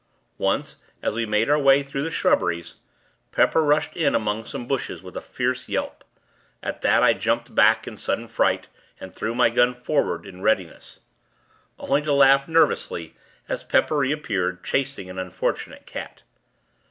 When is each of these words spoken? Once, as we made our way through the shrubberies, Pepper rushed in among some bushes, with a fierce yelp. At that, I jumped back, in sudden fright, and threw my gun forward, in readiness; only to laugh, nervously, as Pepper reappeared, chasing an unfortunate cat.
Once, 0.39 0.77
as 1.03 1.13
we 1.13 1.27
made 1.27 1.47
our 1.47 1.59
way 1.59 1.83
through 1.83 2.01
the 2.01 2.09
shrubberies, 2.09 2.77
Pepper 3.31 3.61
rushed 3.61 3.95
in 3.95 4.15
among 4.15 4.43
some 4.43 4.65
bushes, 4.67 5.03
with 5.03 5.15
a 5.15 5.21
fierce 5.21 5.69
yelp. 5.69 6.03
At 6.63 6.81
that, 6.81 7.03
I 7.03 7.13
jumped 7.13 7.53
back, 7.53 7.87
in 7.87 7.95
sudden 7.97 8.27
fright, 8.27 8.67
and 8.99 9.13
threw 9.13 9.35
my 9.35 9.51
gun 9.51 9.75
forward, 9.75 10.25
in 10.25 10.41
readiness; 10.41 11.01
only 11.77 12.01
to 12.01 12.13
laugh, 12.13 12.47
nervously, 12.47 13.15
as 13.47 13.63
Pepper 13.63 13.97
reappeared, 13.97 14.63
chasing 14.63 15.07
an 15.07 15.19
unfortunate 15.19 15.85
cat. 15.85 16.23